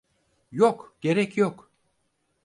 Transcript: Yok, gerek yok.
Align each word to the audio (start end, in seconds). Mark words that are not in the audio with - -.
Yok, 0.51 0.95
gerek 1.01 1.37
yok. 1.37 1.71